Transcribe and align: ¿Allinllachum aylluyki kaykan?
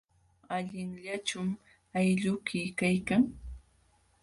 ¿Allinllachum 0.55 1.49
aylluyki 1.97 2.61
kaykan? 2.79 3.23